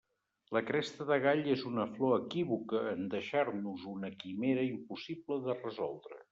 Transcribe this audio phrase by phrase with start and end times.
[0.55, 6.23] La cresta de gall és una flor equívoca en deixar-nos una quimera impossible de resoldre.